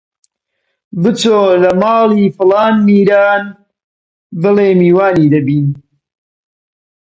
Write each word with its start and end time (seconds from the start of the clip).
بچۆ 1.01 1.39
لە 1.61 1.71
ماڵی 1.81 2.23
فڵان 2.35 2.75
میران 2.85 3.43
بڵێ 4.41 4.69
میوانی 4.81 5.27
دەبین! 5.33 5.67